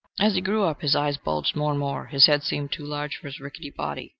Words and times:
As 0.19 0.33
he 0.33 0.41
grew 0.41 0.63
up 0.63 0.81
his 0.81 0.95
eyes 0.95 1.17
bulged 1.17 1.55
more 1.55 1.69
and 1.69 1.79
more: 1.79 2.07
his 2.07 2.25
head 2.25 2.41
seemed 2.41 2.71
too 2.71 2.83
large 2.83 3.17
for 3.17 3.27
his 3.27 3.39
rickety 3.39 3.69
body. 3.69 4.09